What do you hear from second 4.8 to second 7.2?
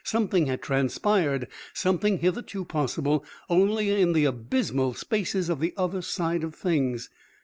spaces of the Other Side of Things.